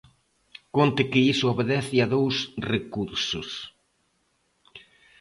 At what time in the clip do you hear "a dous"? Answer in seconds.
2.05-2.35